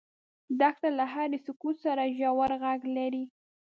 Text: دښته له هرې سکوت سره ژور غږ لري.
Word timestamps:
دښته 0.59 0.89
له 0.99 1.05
هرې 1.13 1.37
سکوت 1.45 1.75
سره 1.85 2.13
ژور 2.17 2.51
غږ 2.63 2.81
لري. 2.97 3.23